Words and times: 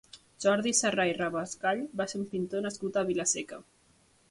Jordi 0.45 0.71
Sarrà 0.79 1.05
i 1.09 1.13
Rabascall 1.17 1.85
va 2.01 2.09
ser 2.13 2.19
un 2.23 2.25
pintor 2.33 2.67
nascut 2.69 3.01
a 3.03 3.07
Vila-seca. 3.13 3.63